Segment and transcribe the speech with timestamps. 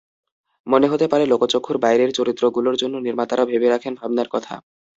[0.67, 4.53] মনে হতে পারে, লোকচক্ষুর বাইরের চরিত্রগুলোর জন্য নির্মাতারা ভেবে রাখেন ভাবনার কথা।